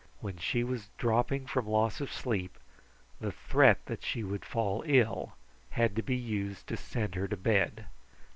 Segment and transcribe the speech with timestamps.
[0.19, 2.57] When she was dropping from loss of sleep,
[3.19, 5.33] the threat that she would fall ill
[5.77, 7.85] had to be used to send her to bed.